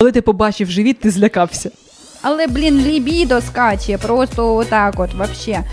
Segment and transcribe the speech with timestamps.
[0.00, 1.70] Коли ти побачив живіт, ти злякався.
[2.22, 5.64] Але, блін, лібідо скаче, просто отак от, вообще.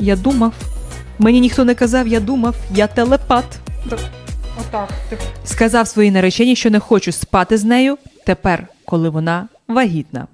[0.00, 0.52] Я думав.
[1.18, 3.44] Мені ніхто не казав, я думав, я телепат.
[4.60, 4.88] Отак.
[5.44, 10.26] Сказав своїй нареченій, що не хочу спати з нею тепер, коли вона вагітна.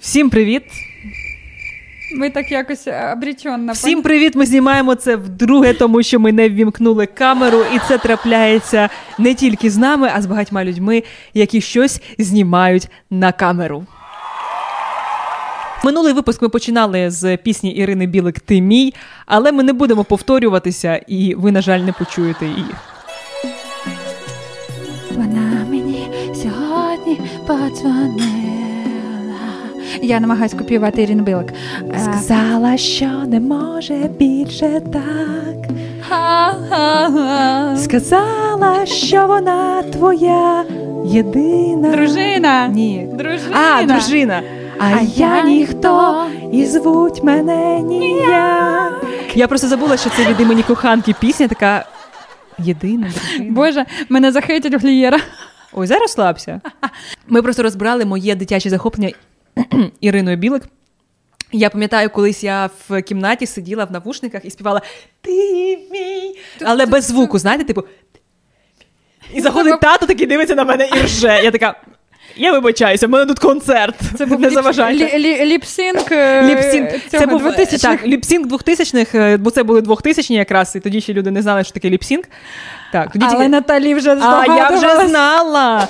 [0.00, 0.62] Всім привіт!
[2.16, 3.72] Ми так якось обреченно.
[3.72, 4.34] Всім привіт!
[4.34, 9.70] Ми знімаємо це вдруге, тому що ми не ввімкнули камеру, і це трапляється не тільки
[9.70, 11.02] з нами, а з багатьма людьми,
[11.34, 13.86] які щось знімають на камеру.
[15.84, 18.94] Минулий випуск ми починали з пісні Ірини Білик Ти мій,
[19.26, 22.74] але ми не будемо повторюватися, і ви, на жаль, не почуєте її.
[25.10, 28.63] Вона мені сьогодні подзвонила.
[30.02, 31.52] Я намагаюсь копіювати Ірину Білик.
[31.94, 35.70] Е, Сказала, що не може більше так.
[37.78, 40.64] Сказала, що вона твоя
[41.06, 41.90] єдина.
[41.90, 42.68] Дружина.
[42.68, 43.08] Ні.
[43.12, 43.56] Дружина.
[43.78, 44.42] А, дружина.
[44.78, 49.04] А, А я я ніхто, і звуть мене ніяк.
[49.34, 51.84] Я просто забула, що це від імені коханки пісня така
[52.58, 53.50] єдина дружина.
[53.52, 55.18] Боже, мене захейтять глієра.
[55.72, 56.60] Ой, зараз слабся.
[57.28, 59.12] Ми просто розбирали моє дитяче захоплення
[60.00, 60.62] Іриною Білик.
[61.52, 64.82] Я пам'ятаю, колись я в кімнаті сиділа в навушниках і співала
[65.20, 65.30] Ти
[65.92, 66.38] мій.
[66.64, 67.82] Але без звуку, знаєте, типу.
[69.34, 71.40] І заходить тато такий дивиться на мене і рже.
[71.44, 71.74] Я така.
[72.36, 73.94] Я вибачаюся, в мене тут концерт.
[74.18, 75.18] Це був не ліп- заважайте.
[75.18, 76.06] лі- лі- lip-sync.
[76.12, 77.82] е, Це був 2000-х.
[77.82, 81.64] так, lip-sync 2000-х, е, бо це були 2000-ні якраз, і тоді ще люди не знали,
[81.64, 82.24] що таке lip-sync.
[82.92, 85.10] Так, тоді Але тільки- Наталі вже а я вже здогадувалась.
[85.10, 85.88] знала.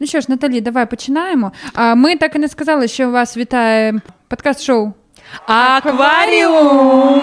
[0.00, 1.52] Ну що ж, Наталі, давай починаємо.
[1.74, 4.92] А ми так і не сказали, що вас вітає подкаст-шоу.
[5.46, 7.22] Акваріум.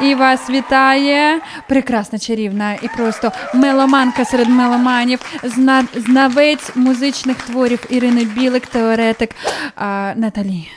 [0.00, 5.84] І вас вітає прекрасна чарівна і просто меломанка серед меломанів, зна...
[5.94, 9.30] знавець музичних творів Ірини Білик, теоретик
[9.76, 10.68] а, Наталі.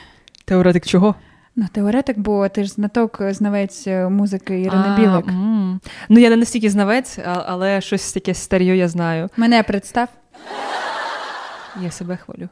[0.44, 1.14] Теоретик чого?
[1.56, 5.28] Ну, теоретик, бо ти ж знаток, знавець е, музики Ірини А, Білик.
[5.28, 5.80] м.
[6.08, 9.28] Ну, я не настільки знавець, але щось таке старьо я знаю.
[9.36, 10.08] Мене представ.
[11.82, 12.48] Я себе хвалю.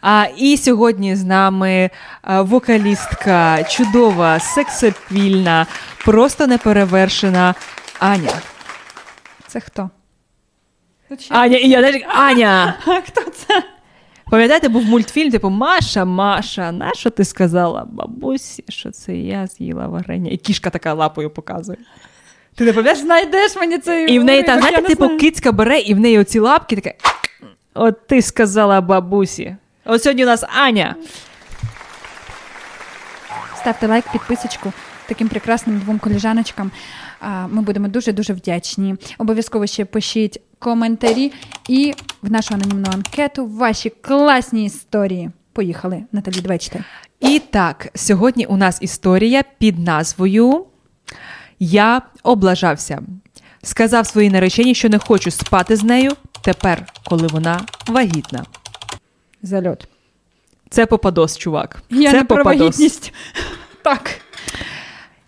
[0.00, 1.90] А, і сьогодні з нами
[2.24, 5.66] вокалістка, чудова, сексапільна,
[6.04, 7.54] просто неперевершена
[7.98, 8.32] Аня.
[9.46, 9.90] Це хто?
[11.30, 12.74] Аня, і я теж Аня.
[12.86, 13.62] А хто це?
[14.30, 19.86] Пам'ятаєте, був мультфільм, типу Маша, Маша, на що ти сказала бабусі, що це я з'їла
[19.86, 20.30] варення?
[20.30, 21.78] І кішка така лапою показує.
[22.54, 22.98] Ти не пам'ятаєш?
[22.98, 26.38] Знайдеш мені цей І в неї я знаєте, типу, кицька бере, і в неї оці
[26.38, 26.94] лапки таке.
[27.76, 29.56] От ти сказала бабусі.
[29.84, 30.94] От сьогодні у нас Аня.
[33.56, 34.72] Ставте лайк, підписочку
[35.06, 36.70] таким прекрасним двом коліжаночкам.
[37.48, 38.96] Ми будемо дуже-дуже вдячні.
[39.18, 41.32] Обов'язково ще пишіть коментарі
[41.68, 45.30] і в нашу анонімну анкету ваші класні історії.
[45.52, 46.82] Поїхали, Наталі, давай читай.
[47.20, 50.66] І так, сьогодні у нас історія під назвою
[51.58, 53.02] Я облажався.
[53.62, 56.12] Сказав своїй нареченій, що не хочу спати з нею
[56.46, 58.44] тепер, коли вона вагітна.
[59.42, 59.88] Зальот.
[60.70, 61.82] Це попадос, чувак.
[61.90, 63.12] Я Це не про вагітність.
[63.82, 64.10] Так.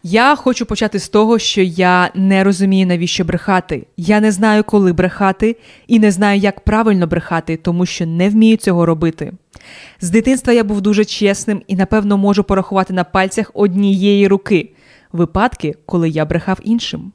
[0.02, 3.86] Я хочу почати з того, що я не розумію, навіщо брехати.
[3.96, 5.56] Я не знаю, коли брехати,
[5.86, 9.32] і не знаю, як правильно брехати, тому що не вмію цього робити.
[10.00, 14.70] З дитинства я був дуже чесним і, напевно, можу порахувати на пальцях однієї руки
[15.12, 17.12] випадки, коли я брехав іншим.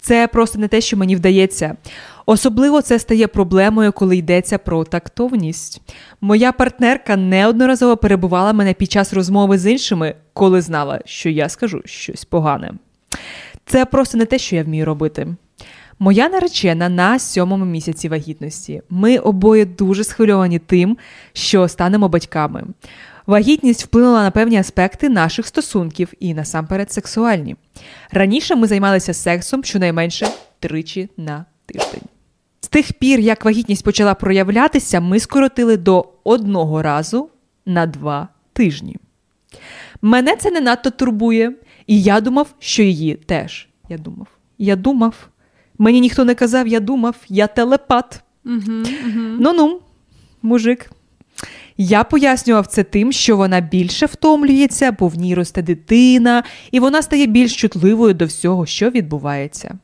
[0.00, 1.76] Це просто не те, що мені вдається.
[2.26, 5.82] Особливо це стає проблемою, коли йдеться про тактовність.
[6.20, 11.82] Моя партнерка неодноразово перебувала мене під час розмови з іншими, коли знала, що я скажу
[11.84, 12.72] щось погане.
[13.66, 15.26] Це просто не те, що я вмію робити.
[15.98, 18.82] Моя наречена на сьомому місяці вагітності.
[18.90, 20.98] Ми обоє дуже схвильовані тим,
[21.32, 22.64] що станемо батьками.
[23.30, 27.56] Вагітність вплинула на певні аспекти наших стосунків і насамперед сексуальні.
[28.10, 30.28] Раніше ми займалися сексом щонайменше
[30.60, 32.02] тричі на тиждень.
[32.60, 37.30] З тих пір, як вагітність почала проявлятися, ми скоротили до одного разу
[37.66, 38.96] на два тижні.
[40.02, 41.52] Мене це не надто турбує,
[41.86, 43.68] і я думав, що її теж.
[43.88, 44.26] Я думав.
[44.58, 45.28] Я думав.
[45.78, 48.22] Мені ніхто не казав, я думав, я телепат.
[48.44, 49.80] Ну-ну,
[50.42, 50.90] мужик.
[51.82, 57.02] Я пояснював це тим, що вона більше втомлюється, бо в ній росте дитина, і вона
[57.02, 59.78] стає більш чутливою до всього, що відбувається.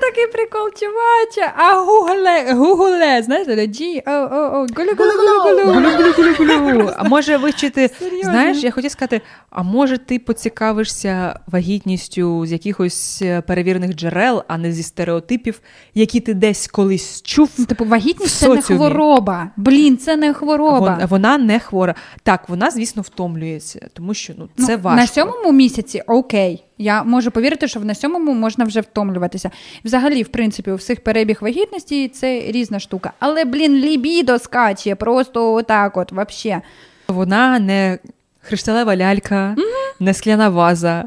[0.00, 1.52] Це такий прикол, чуваче.
[1.56, 5.10] А гугле, гугле, знаєте, G, о, о, о, гулю, гулю,
[5.42, 5.88] гулю, гулю.
[5.88, 6.92] Гулю-гулю-гулю-гулю.
[6.96, 7.90] А може вивчити,
[8.22, 9.20] знаєш, я хотів сказати,
[9.50, 15.60] а може ти поцікавишся вагітністю з якихось е, перевірених джерел, а не зі стереотипів,
[15.94, 17.50] які ти десь колись чув.
[17.58, 19.50] Ну, Типу, вагітність це не хвороба.
[19.56, 20.78] Блін, це не хвороба.
[21.00, 21.94] Вон- Вона не хвора.
[22.22, 25.00] Так, вона, звісно, втомлюється, тому що ну, Ну, це важко.
[25.00, 26.62] На сьомому місяці окей.
[26.78, 29.50] Я можу повірити, що на сьомому можна вже втомлюватися.
[29.86, 33.12] Взагалі, в принципі, у всіх перебіг вагітності це різна штука.
[33.18, 36.60] Але, блін, лібідо скаче, просто отак, от, вообще.
[37.08, 37.98] Вона не
[38.40, 39.56] хришталева лялька,
[40.00, 41.04] не скляна ваза.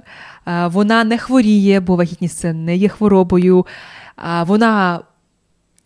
[0.66, 3.66] Вона не хворіє, бо вагітність це не є хворобою.
[4.46, 5.00] Вона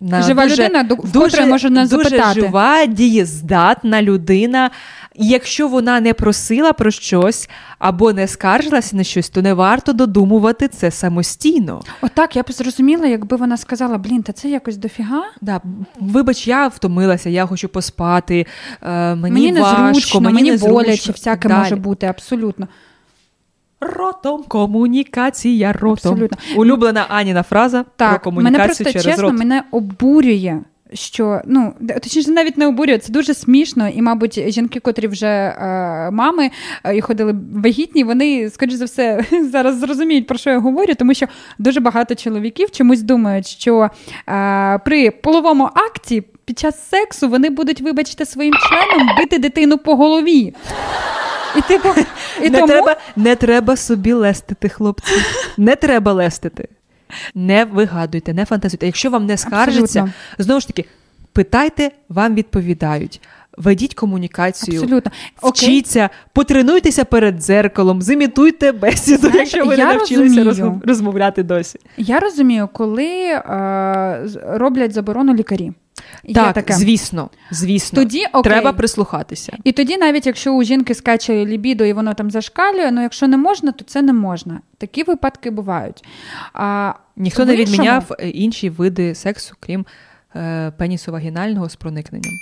[0.04, 2.40] на Жива дуже, людина, до- вкотре може нас дуже запитати.
[2.42, 4.72] жива, дієздатна людина.
[5.16, 9.94] І якщо вона не просила про щось або не скаржилася на щось, то не варто
[9.94, 11.82] додумувати це самостійно.
[12.02, 15.24] Отак, я б зрозуміла, якби вона сказала, блін, та це якось дофіга.
[15.42, 15.62] Да,
[16.00, 18.46] вибач, я втомилася, я хочу поспати.
[18.82, 21.60] Е, мені, Мені важко, незручно, мені, мені незручно, боляче, всяке далі.
[21.60, 22.68] може бути, абсолютно.
[23.84, 26.12] Ротом комунікація ротом.
[26.14, 26.38] Абсолютно.
[26.58, 29.34] Улюблена Аніна фраза про Так, мене комунікацію просто через чесно, рот.
[29.40, 30.60] мене обурює.
[30.94, 36.10] Що ну точніше навіть не обурює, це дуже смішно, і, мабуть, жінки, котрі вже е,
[36.12, 36.52] мами
[36.84, 41.14] е, і ходили вагітні, вони, скоріш за все, зараз зрозуміють, про що я говорю, тому
[41.14, 41.26] що
[41.60, 43.90] дуже багато чоловіків чомусь думають, що
[44.30, 49.96] е, при половому акті під час сексу вони будуть, вибачте, своїм членом бити дитину по
[49.96, 50.54] голові.
[51.58, 51.90] І типу,
[52.42, 55.14] і не, тому треба, не треба собі лестити, хлопці.
[55.58, 56.68] Не треба лестити.
[57.36, 58.86] Не вигадуйте, не фантазуйте.
[58.86, 60.14] Якщо вам не скаржиться, Абсолютно.
[60.38, 60.86] знову ж таки,
[61.34, 63.22] питайте, вам відповідають.
[63.58, 65.12] Ведіть комунікацію, абсолютно
[65.42, 65.70] Окей.
[65.70, 71.80] вчіться, потренуйтеся перед дзеркалом, зімітуйте бесіду, Знаєте, якщо ви не навчилися розмов- розмовляти досі.
[71.98, 73.42] Я розумію, коли е,
[74.48, 75.72] роблять заборону лікарі.
[76.24, 76.74] Є так, таке.
[76.74, 78.00] звісно, звісно.
[78.00, 78.52] Тоді окей.
[78.52, 79.58] Треба прислухатися.
[79.64, 83.38] І тоді, навіть якщо у жінки скаче лібідо і воно там зашкалює, ну якщо не
[83.38, 84.62] можна, то це не можна.
[84.78, 86.04] Такі випадки бувають.
[86.54, 89.86] А, Ніхто не відміняв е, інші види сексу, крім
[90.36, 92.34] е, пенісовагінального з проникненням.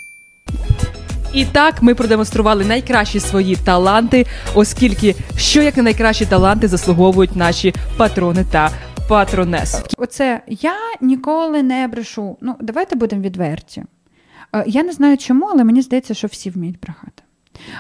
[1.34, 4.26] І так ми продемонстрували найкращі свої таланти,
[4.56, 8.72] оскільки що як не найкращі таланти заслуговують наші патрони та
[9.12, 9.84] патронеси.
[9.98, 12.38] Оце я ніколи не брешу.
[12.42, 13.84] Ну, давайте будемо відверті.
[14.56, 17.24] Е, Я не знаю чому, але мені здається, що всі вміють брехати.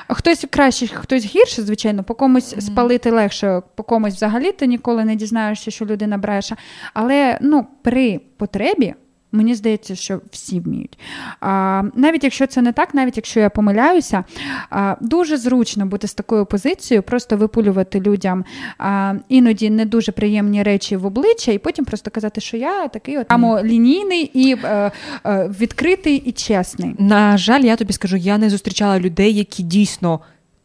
[0.09, 5.15] Хтось краще, хтось гірше, звичайно, по комусь спалити легше, по комусь взагалі ти ніколи не
[5.15, 6.55] дізнаєшся, що людина бреше.
[6.93, 8.93] Але ну, при потребі.
[9.31, 10.99] Мені здається, що всі вміють.
[11.39, 14.23] А, навіть якщо це не так, навіть якщо я помиляюся,
[14.69, 18.45] а, дуже зручно бути з такою позицією, просто випулювати людям
[18.77, 23.17] а, іноді не дуже приємні речі в обличчя, і потім просто казати, що я такий
[23.17, 23.27] от
[23.63, 24.91] лінійний і е,
[25.25, 26.95] е, відкритий і чесний.
[26.99, 30.19] На жаль, я тобі скажу, я не зустрічала людей, які дійсно.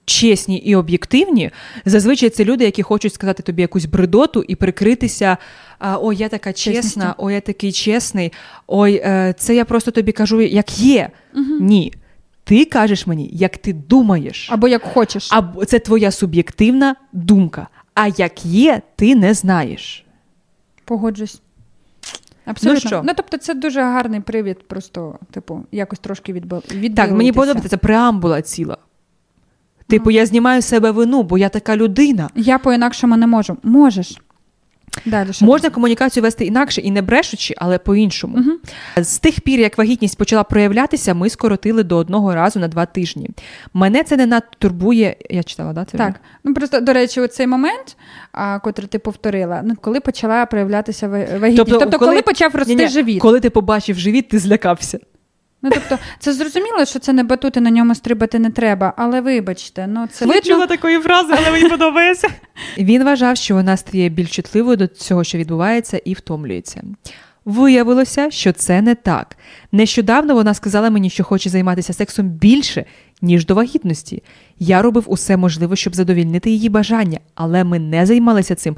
[0.09, 1.51] Чесні і об'єктивні,
[1.85, 5.37] зазвичай це люди, які хочуть сказати тобі якусь бредоту і прикритися.
[5.81, 8.33] Ой, я така чесна, ой, я такий чесний.
[8.67, 11.11] Ой, е, це я просто тобі кажу, як є.
[11.61, 11.93] Ні.
[12.45, 14.49] Ти кажеш мені, як ти думаєш.
[14.53, 15.29] Або як хочеш.
[15.33, 17.69] Або це твоя суб'єктивна думка.
[17.95, 20.05] А як є, ти не знаєш.
[20.85, 21.41] Погоджусь.
[22.45, 22.81] Абсолютно.
[22.85, 23.03] Ну що?
[23.05, 26.63] ну тобто, це дуже гарний привід, просто, типу, якось трошки відбив.
[26.97, 28.77] Так, мені подобається це преамбула ціла.
[29.87, 32.31] Типу, я знімаю з себе вину, бо я така людина.
[32.35, 33.57] Я по-інакшому не можу.
[33.63, 34.23] Можеш.
[35.31, 35.45] Що?
[35.45, 38.37] Можна комунікацію вести інакше і не брешучи, але по-іншому.
[38.37, 38.59] Мгм.
[38.97, 43.31] З тих пір, як вагітність почала проявлятися, ми скоротили до одного разу на два тижні.
[43.75, 45.17] Мене це не надто турбує.
[45.31, 45.85] Я читала, да?
[45.85, 47.97] Це Так, ну просто до речі, оцей момент,
[48.33, 51.57] а, котрий ти повторила, ну коли почала проявлятися вагітність.
[51.57, 53.21] Тобто, коли, почав рости Ні-ні, живіт.
[53.21, 54.99] Коли ти побачив живіт, ти злякався.
[55.63, 59.87] Ну тобто, це зрозуміло, що це не батути, на ньому стрибати не треба, але вибачте,
[59.87, 60.67] ну це видно.
[60.67, 62.29] такої фрази, але мені подобається.
[62.79, 66.83] Він вважав, що вона стає більш чутливою до цього, що відбувається, і втомлюється.
[67.45, 69.37] Виявилося, що це не так.
[69.73, 72.85] Нещодавно вона сказала мені, що хоче займатися сексом більше,
[73.23, 74.23] ніж до вагітності.
[74.59, 78.77] Я робив усе можливе, щоб задовільнити її бажання, але ми не займалися цим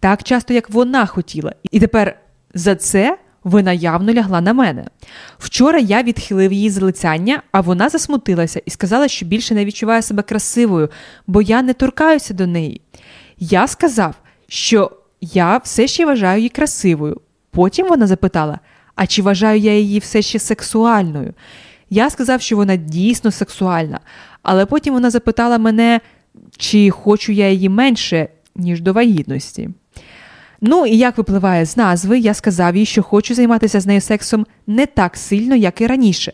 [0.00, 1.54] так часто, як вона хотіла.
[1.70, 2.18] І тепер
[2.54, 4.84] за це вина явно лягла на мене.
[5.38, 10.22] Вчора я відхилив її залицяння, а вона засмутилася і сказала, що більше не відчуває себе
[10.22, 10.88] красивою,
[11.26, 12.80] бо я не торкаюся до неї.
[13.38, 14.14] Я сказав,
[14.48, 14.90] що
[15.20, 17.20] я все ще вважаю її красивою.
[17.50, 18.58] Потім вона запитала:
[18.94, 21.34] а чи вважаю я її все ще сексуальною?
[21.90, 24.00] Я сказав, що вона дійсно сексуальна,
[24.42, 26.00] але потім вона запитала мене,
[26.56, 29.70] чи хочу я її менше, ніж до вагітності.
[30.60, 34.46] Ну і як випливає з назви, я сказав їй, що хочу займатися з нею сексом
[34.66, 36.32] не так сильно, як і раніше.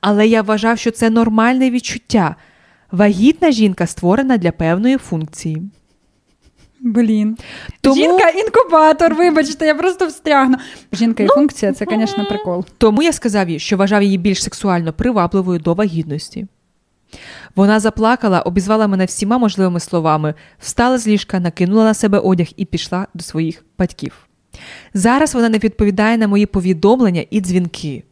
[0.00, 2.36] Але я вважав, що це нормальне відчуття.
[2.92, 5.62] Вагітна жінка створена для певної функції.
[6.80, 7.36] Блін.
[7.80, 10.56] Тому- Жінка інкубатор, вибачте, я просто встрягну.
[10.92, 12.64] Жінка і функція це, звісно, прикол.
[12.78, 16.46] Тому я сказав їй, що вважав її більш сексуально привабливою до вагітності.
[17.56, 22.64] Вона заплакала, обізвала мене всіма можливими словами, встала з ліжка, накинула на себе одяг і
[22.64, 24.28] пішла до своїх батьків.
[24.94, 28.04] Зараз вона не відповідає на мої повідомлення і дзвінки.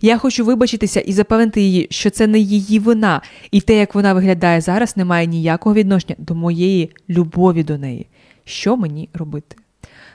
[0.00, 4.14] Я хочу вибачитися і запевнити її, що це не її вина, і те, як вона
[4.14, 8.06] виглядає зараз, не має ніякого відношення до моєї любові до неї.
[8.44, 9.56] Що мені робити?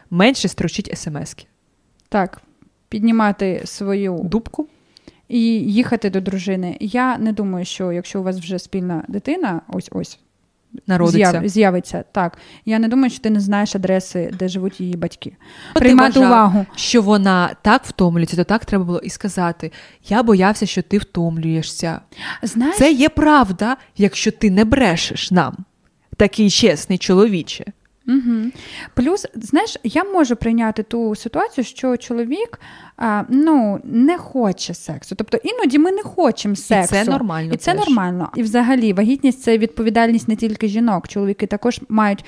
[0.10, 1.46] Менше строчіть смски.
[2.10, 2.42] Так,
[2.90, 4.68] піднімати свою Дубку?
[5.32, 5.40] І
[5.72, 6.78] їхати до дружини.
[6.80, 10.20] Я не думаю, що якщо у вас вже спільна дитина, ось ось
[10.88, 11.32] Народиться.
[11.32, 12.04] з'яв- з'явиться.
[12.12, 15.36] Так, я не думаю, що ти не знаєш адреси, де живуть її батьки.
[15.74, 16.66] Ти Приймати вважав, увагу.
[16.76, 19.72] що вона так втомлюється, то так треба було і сказати.
[20.08, 22.02] Я боявся, що ти втомлюєшся.
[22.44, 25.58] Знаєш, Це є правда, якщо ти не брешеш нам.
[26.18, 27.66] Такий чесний чоловіче.
[28.08, 28.52] Угу.
[28.94, 32.60] Плюс, знаєш, я можу прийняти ту ситуацію, що чоловік
[33.04, 35.16] а, ну, не хоче сексу.
[35.16, 36.96] Тобто іноді ми не хочемо сексу.
[36.96, 37.80] це нормально І це теж.
[37.80, 38.30] нормально.
[38.36, 41.08] І взагалі вагітність це відповідальність не тільки жінок.
[41.08, 42.26] Чоловіки також мають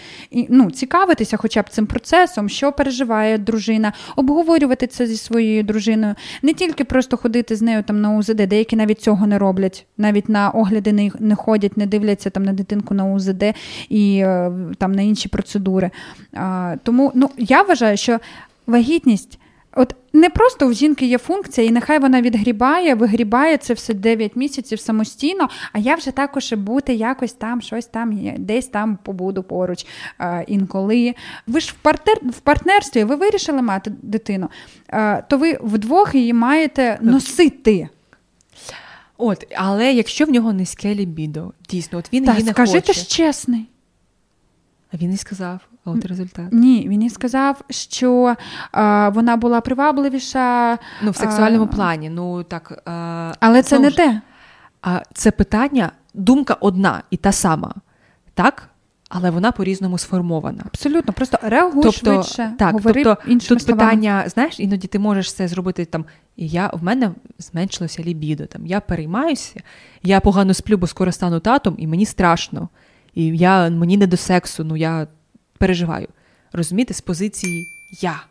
[0.50, 6.54] ну, цікавитися хоча б цим процесом, що переживає дружина, обговорювати це зі своєю дружиною, не
[6.54, 8.36] тільки просто ходити з нею там на УЗД.
[8.36, 12.54] Деякі навіть цього не роблять, навіть на огляди не, не ходять, не дивляться там на
[12.54, 13.44] дитинку на УЗД
[13.90, 15.92] і е, там на інші процедури.
[16.34, 18.20] А, тому ну, я вважаю, що
[18.68, 19.40] вагітність.
[19.76, 24.36] От не просто в жінки є функція, і нехай вона відгрібає, вигрібає це все 9
[24.36, 29.86] місяців самостійно, а я вже також бути якось там, щось там, десь там побуду поруч
[30.20, 31.16] е, інколи.
[31.48, 34.50] Ви ж в, партнер, в партнерстві, ви вирішили мати дитину,
[34.90, 37.90] е, то ви вдвох її маєте носити.
[39.18, 42.88] От, але якщо в нього низьке лібідо, дійсно, от він Так, її не скажи, ти
[42.88, 42.94] хоче.
[42.94, 43.66] ж чесний.
[44.94, 46.46] А він і сказав, а от результат.
[46.52, 48.36] Ні, він їй сказав, що
[48.76, 51.76] е, вона була привабливіша, Ну, в сексуальному А.
[51.76, 52.72] плані, ну так.
[52.88, 52.92] е,
[53.40, 54.22] але це не ж, те.
[54.82, 57.74] А це питання, думка одна і та сама,
[58.34, 58.70] так?
[59.10, 60.64] Але вона по-різному сформована.
[60.66, 63.90] Абсолютно, просто реагуй Тобто, швидше, так, говори тобто іншими тут словами.
[63.90, 66.06] питання, знаєш, іноді ти можеш це зробити там.
[66.36, 68.46] і Я в мене зменшилося лібідо.
[68.46, 69.62] Там я переймаюся,
[70.04, 72.70] я погано сплю, бо скоро стану татом, і мені страшно.
[73.16, 75.08] І я мені не до сексу, ну я
[75.58, 76.08] переживаю.
[76.54, 77.66] Розумієте, з позиції
[78.02, 78.24] я,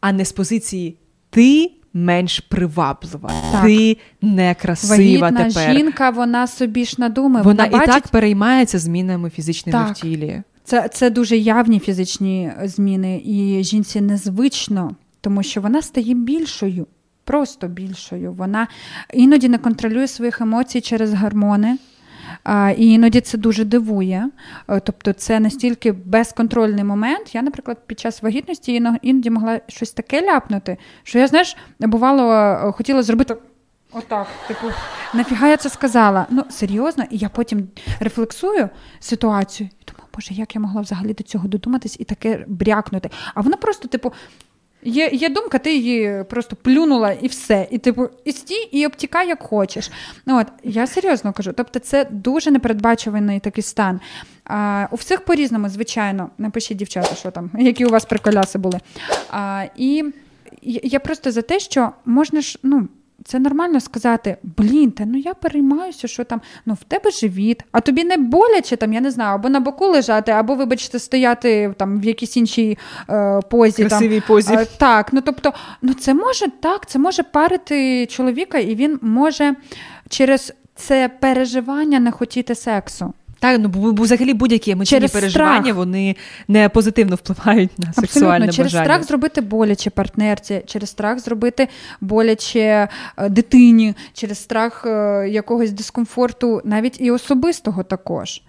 [0.00, 0.96] а не з позиції
[1.30, 3.62] ти менш приваблива, Так.
[3.64, 5.76] ти некрасива Вагітна тепер.
[5.76, 7.44] жінка, вона собі ж надумає.
[7.44, 9.96] Вона, Вона, і бачить, так переймається змінами фізичними Так.
[9.96, 10.42] в тілі.
[10.64, 16.86] це, це дуже явні фізичні зміни, і жінці незвично, тому що вона стає більшою,
[17.24, 18.32] просто більшою.
[18.32, 18.66] Вона
[19.14, 21.78] іноді не контролює своїх емоцій через гормони.
[22.76, 24.30] І іноді це дуже дивує.
[24.68, 27.34] Е, Тобто, це настільки безконтрольний момент.
[27.34, 32.72] Я, наприклад, під час вагітності іноді могла щось таке ляпнути, що я, знаєш, бувало, е,
[32.72, 33.36] хотіла зробити.
[33.92, 34.66] Отак, типу,
[35.14, 36.26] нафіга я це сказала?
[36.30, 37.68] Ну, серйозно, і я потім
[38.00, 38.68] рефлексую
[39.00, 43.10] ситуацію і думаю, боже, як я могла взагалі до цього додуматись і таке брякнути.
[43.34, 44.12] А вона просто, типу,
[44.82, 47.68] є, є думка, ти її просто плюнула і все.
[47.70, 49.90] І типу, і стій, і обтікай, як хочеш.
[50.26, 51.52] Ну, от, я серйозно кажу.
[51.56, 54.00] Тобто, це дуже непередбачуваний такий стан.
[54.44, 56.30] А, у всіх по-різному, звичайно.
[56.38, 58.80] Напишіть, дівчата, що там, які у вас приколяси були.
[59.30, 60.04] А, і
[60.62, 62.88] я просто за те, що можна ж, ну.
[63.24, 67.80] Це нормально сказати, блін, та ну я переймаюся, що там ну в тебе живіт, а
[67.80, 72.00] тобі не боляче там, я не знаю, або на боку лежати, або, вибачте, стояти там
[72.00, 72.78] в якійсь іншій
[73.10, 73.84] е, позі.
[73.84, 74.28] Красивій там.
[74.28, 74.54] позі.
[74.54, 79.54] Е, так, ну тобто, ну це може так, це може парити чоловіка, і він може
[80.08, 83.12] через це переживання не хотіти сексу.
[83.40, 85.76] Так, ну бо, бо взагалі будь-які емоційні Через переживання страх.
[85.76, 86.16] вони
[86.48, 88.84] не позитивно впливають на сексуальне Абсолютно, через бажання.
[88.84, 91.68] страх зробити боляче партнерці, через страх зробити
[92.00, 98.42] боляче е, дитині, через страх е, якогось дискомфорту, навіть і особистого також.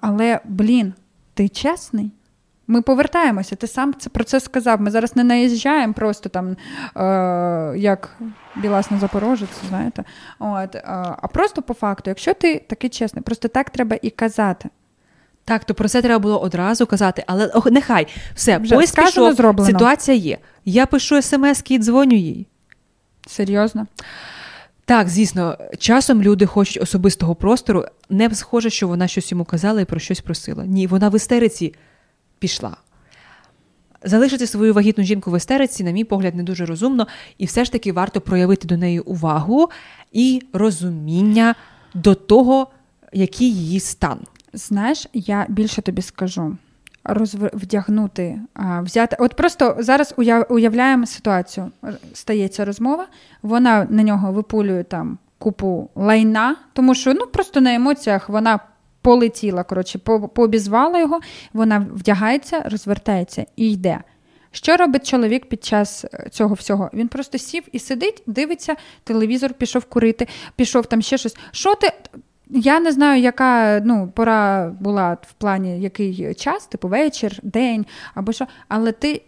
[0.00, 0.92] Але, блін,
[1.34, 2.10] ти чесний?
[2.66, 4.80] Ми повертаємося, ти сам це про це сказав.
[4.80, 6.56] Ми зараз не наїжджаємо просто там,
[6.96, 8.16] е, як
[8.56, 10.04] Білас на Запорожець, знаєте.
[10.38, 10.82] От, е,
[11.22, 14.68] а просто по факту, якщо ти такий чесний, просто так треба і казати.
[15.44, 19.26] Так, то про це треба було одразу казати, але ох, нехай все, Вже поїзд сказано,
[19.26, 19.70] пішов, зроблено.
[19.70, 20.38] ситуація є.
[20.64, 22.46] Я пишу смс і дзвоню їй.
[23.26, 23.86] Серйозно.
[24.84, 27.84] Так, звісно, часом люди хочуть особистого простору.
[28.10, 30.64] Не схоже, що вона щось йому казала і про щось просила.
[30.66, 31.74] Ні, вона в істериці
[32.44, 32.76] пішла.
[34.02, 37.06] Залишити свою вагітну жінку в істериці, на мій погляд, не дуже розумно,
[37.38, 39.70] і все ж таки варто проявити до неї увагу
[40.12, 41.54] і розуміння
[41.94, 42.66] до того,
[43.12, 44.18] який її стан.
[44.52, 46.56] Знаєш, я більше тобі скажу.
[47.04, 47.50] Розв...
[47.52, 49.16] Вдягнути, а, взяти.
[49.20, 50.14] От просто зараз
[50.48, 51.70] уявляємо ситуацію.
[52.12, 53.06] Стається розмова,
[53.42, 58.60] вона на нього випулює там купу лайна, тому що ну просто на емоціях вона
[59.04, 59.98] полетіла, коротше,
[60.34, 61.20] пообізвала його,
[61.52, 64.00] вона вдягається, розвертається і йде.
[64.50, 66.90] Що робить чоловік під час е, цього всього?
[66.94, 71.36] Він просто сів і сидить, дивиться, телевізор пішов курити, пішов там ще щось.
[71.50, 71.92] Що ти?
[72.50, 78.32] Я не знаю, яка ну, пора була в плані який час, типу вечір, день або
[78.32, 79.22] що, але ти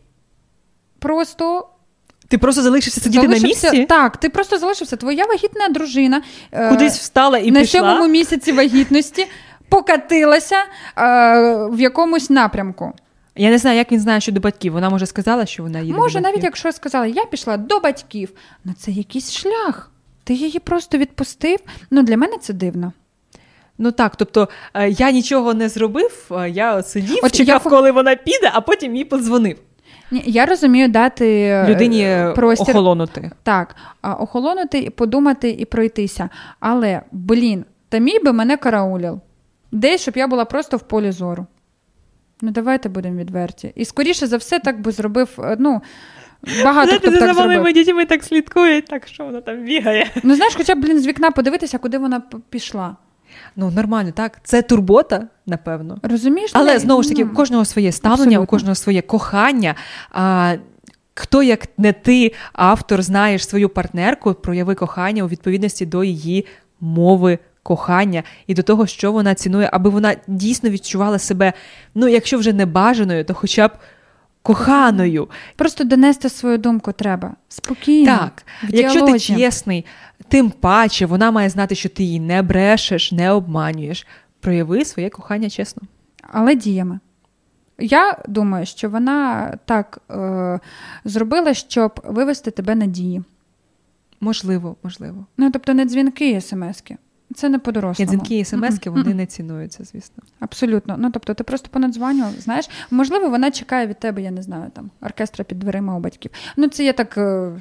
[0.98, 1.68] просто.
[2.28, 3.86] Ти просто залишився сидіти залишився, на місці?
[3.88, 4.96] Так, ти просто залишився.
[4.96, 7.80] Твоя вагітна дружина е, кудись встала і на пішла?
[7.80, 9.26] На сьомому місяці вагітності
[9.68, 10.64] покатилася е,
[11.70, 12.92] в якомусь напрямку.
[13.36, 14.72] Я не знаю, як він знає, що до батьків.
[14.72, 15.98] Вона може сказала, що вона їде.
[15.98, 18.32] Може, до навіть якщо сказала, я пішла до батьків,
[18.64, 19.90] ну це якийсь шлях.
[20.24, 21.58] Ти її просто відпустив.
[21.90, 22.92] Ну, для мене це дивно.
[23.78, 27.70] Ну так, тобто е, я нічого не зробив, я сидів, От, чекав, я...
[27.70, 29.58] коли вона піде, а потім їй подзвонив.
[30.10, 33.30] Ні, Я розумію дати е, людині простір, охолонути.
[33.42, 36.28] Так, охолонути, подумати і пройтися.
[36.60, 39.20] Але, блін, та мій би мене караулів.
[39.76, 41.46] Десь, щоб я була просто в полі зору.
[42.42, 43.72] Ну, давайте будемо відверті.
[43.74, 45.28] І скоріше за все, так би зробив.
[45.38, 45.82] е, ну,
[46.64, 50.10] Багато хто б так за малими дітьми так слідкують, так що вона там бігає.
[50.22, 52.96] Ну, знаєш, хоча б, блін, з вікна подивитися, куди вона пішла.
[53.56, 54.38] Ну, нормально, так.
[54.42, 55.98] Це турбота, напевно.
[56.02, 56.50] Розумієш?
[56.54, 56.78] Але не?
[56.78, 58.42] знову ж таки, у кожного своє ставлення, Абсолютно.
[58.42, 59.74] у кожного своє кохання.
[60.10, 60.54] А,
[61.18, 66.46] Хто, як не ти, автор, знаєш свою партнерку, прояви кохання у відповідності до її
[66.80, 71.52] мови кохання і до того, що вона цінує, аби вона дійсно відчувала себе,
[71.94, 73.70] ну, якщо вже не бажаною, то хоча б
[74.42, 75.28] коханою.
[75.56, 77.34] Просто донести свою думку треба.
[77.48, 78.16] Спокійно.
[78.16, 79.84] Так, якщо ти чесний,
[80.28, 84.06] тим паче вона має знати, що ти її не брешеш, не обманюєш.
[84.40, 85.82] Прояви своє кохання чесно.
[86.32, 86.98] Але діями.
[87.78, 90.60] Я думаю, що вона так е,
[91.04, 93.22] зробила, щоб вивести тебе на дії.
[94.20, 95.26] Можливо, можливо.
[95.36, 96.96] Ну, тобто, не дзвінки смски.
[97.36, 98.10] Це не по-дорослому.
[98.10, 100.22] Дзвінки і смски вони не цінуються, звісно.
[100.40, 100.96] Абсолютно.
[100.98, 104.90] Ну тобто, ти просто понадзванював, знаєш, можливо, вона чекає від тебе, я не знаю, там
[105.00, 106.30] оркестра під дверима у батьків.
[106.56, 107.18] Ну, це я так.
[107.18, 107.52] Е,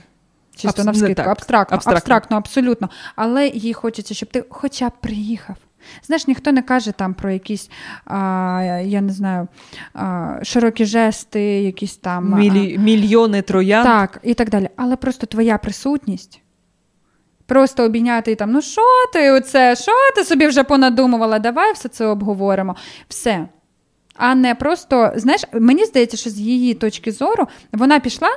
[0.55, 0.85] чисто Абс...
[0.85, 2.89] навскидку, абстрактно, абстрактно, абстрактно, абсолютно.
[3.15, 5.55] Але їй хочеться, щоб ти хоча б приїхав.
[6.03, 7.69] Знаєш, ніхто не каже там про якісь,
[8.05, 9.47] а, я не знаю,
[9.93, 12.77] а, широкі жести, якісь там Мілі...
[12.77, 13.83] мільйони троян.
[13.83, 14.69] Так, і так далі.
[14.75, 16.41] Але просто твоя присутність
[17.47, 18.81] Просто обійняти і там, ну що
[19.13, 21.39] ти оце, що ти собі вже понадумувала?
[21.39, 22.75] Давай все це обговоримо.
[23.07, 23.47] Все.
[24.15, 28.29] А не просто, знаєш, мені здається, що з її точки зору вона пішла.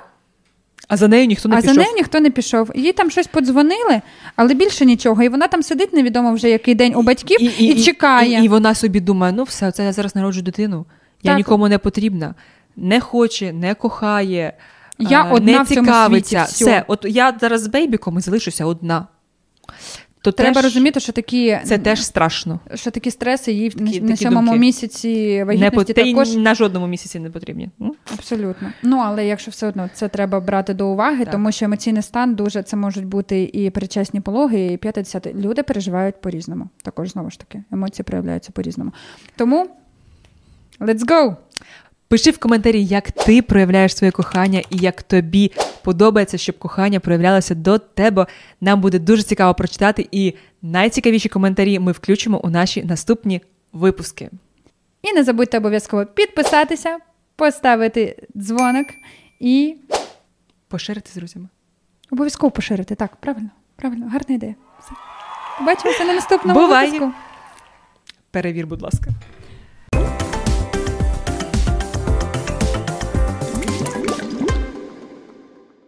[0.88, 1.70] А за нею ніхто не а пішов.
[1.70, 2.70] А за нею ніхто не пішов.
[2.74, 4.00] Їй там щось подзвонили,
[4.36, 5.22] але більше нічого.
[5.22, 8.40] І вона там сидить невідомо вже який день у батьків і, і, і чекає.
[8.40, 10.86] І, і вона собі думає: ну все, це я зараз народжу дитину.
[11.22, 11.38] Я так.
[11.38, 12.34] нікому не потрібна.
[12.76, 14.52] Не хоче, не кохає.
[14.98, 16.40] Я е, одна не в цьому світі.
[16.46, 19.06] Все, от я зараз з бейбіком і залишуся одна.
[20.20, 22.60] То Треба теж, розуміти, що такі це теж страшно.
[22.74, 27.30] Що такі стреси їй такі, на сьомому місяці вагітності не, також на жодному місяці не
[27.30, 27.70] потрібні.
[28.14, 28.72] Абсолютно.
[28.82, 31.32] Ну але якщо все одно це треба брати до уваги, так.
[31.32, 35.34] тому що емоційний стан дуже це можуть бути і перечасні пологи, і 50.
[35.34, 36.68] Люди переживають по-різному.
[36.82, 38.92] Також знову ж таки, емоції проявляються по-різному.
[39.36, 39.70] Тому
[40.80, 41.36] let's go!
[42.08, 47.54] Пиши в коментарі, як ти проявляєш своє кохання і як тобі подобається, щоб кохання проявлялося
[47.54, 48.26] до тебе.
[48.60, 53.40] Нам буде дуже цікаво прочитати, і найцікавіші коментарі ми включимо у наші наступні
[53.72, 54.30] випуски.
[55.02, 56.98] І не забудьте обов'язково підписатися,
[57.36, 58.86] поставити дзвоник
[59.40, 59.76] і
[60.68, 61.48] поширити з друзями.
[62.10, 62.94] Обов'язково поширити.
[62.94, 64.54] Так, правильно, правильно, гарна ідея.
[64.80, 64.90] Все.
[65.58, 66.90] Побачимося на наступному Бувай.
[66.90, 67.12] випуску.
[68.30, 69.10] Перевір, будь ласка.